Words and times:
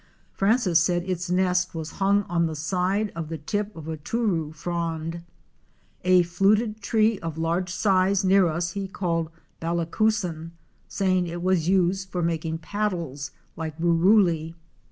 Francis 0.33 0.81
said 0.81 1.03
its 1.07 1.29
nest 1.29 1.75
was 1.75 1.91
hung 2.01 2.23
on 2.23 2.47
the 2.47 2.55
side 2.55 3.11
of 3.15 3.29
the 3.29 3.37
tip 3.37 3.75
of 3.75 3.87
a 3.87 3.97
tooroo 3.97 4.51
frond. 4.51 5.21
A 6.03 6.23
fluted 6.23 6.81
tree 6.81 7.19
of 7.19 7.37
large 7.37 7.69
size 7.69 8.23
near 8.25 8.47
us 8.47 8.71
he 8.71 8.87
called 8.87 9.29
ballicusan, 9.61 10.53
saying 10.87 11.27
it 11.27 11.43
was 11.43 11.69
used 11.69 12.09
for 12.09 12.23
making 12.23 12.57
paddles 12.57 13.29
like 13.55 13.77
ruruli. 13.77 14.55